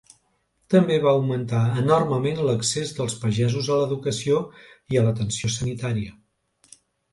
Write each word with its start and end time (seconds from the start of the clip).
També 0.73 0.95
va 1.03 1.11
augmentar 1.17 1.59
enormement 1.81 2.41
l'accés 2.47 2.95
dels 3.01 3.17
pagesos 3.27 3.71
a 3.75 3.79
l'educació 3.83 4.41
i 4.97 5.01
a 5.03 5.07
l'atenció 5.07 5.55
sanitària. 5.61 6.19